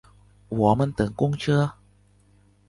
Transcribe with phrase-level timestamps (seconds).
[0.49, 1.73] 我们等公车